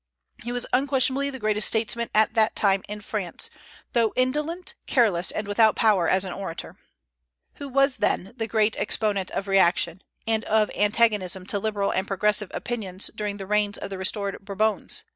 He 0.41 0.51
was 0.51 0.65
unquestionably 0.73 1.29
the 1.29 1.37
greatest 1.37 1.67
statesman 1.67 2.09
at 2.15 2.33
that 2.33 2.55
time 2.55 2.81
in 2.89 3.01
France, 3.01 3.51
though 3.93 4.13
indolent, 4.15 4.73
careless, 4.87 5.29
and 5.29 5.47
without 5.47 5.75
power 5.75 6.09
as 6.09 6.25
an 6.25 6.33
orator. 6.33 6.75
Who 7.57 7.69
was 7.69 7.97
then 7.97 8.33
the 8.35 8.47
great 8.47 8.75
exponent 8.77 9.29
of 9.29 9.47
reaction, 9.47 10.01
and 10.25 10.43
of 10.45 10.71
antagonism 10.75 11.45
to 11.45 11.59
liberal 11.59 11.91
and 11.91 12.07
progressive 12.07 12.49
opinions, 12.51 13.11
during 13.13 13.37
the 13.37 13.45
reigns 13.45 13.77
of 13.77 13.91
the 13.91 13.99
restored 13.99 14.43
Bourbons? 14.43 15.03